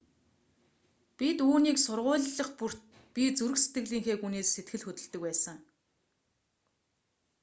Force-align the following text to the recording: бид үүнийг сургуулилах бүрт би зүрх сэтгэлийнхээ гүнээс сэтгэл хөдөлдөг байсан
бид 1.17 1.37
үүнийг 1.49 1.77
сургуулилах 1.85 2.49
бүрт 2.59 2.81
би 3.13 3.23
зүрх 3.37 3.57
сэтгэлийнхээ 3.61 4.17
гүнээс 4.19 4.49
сэтгэл 4.51 4.85
хөдөлдөг 4.85 5.21
байсан 5.25 5.57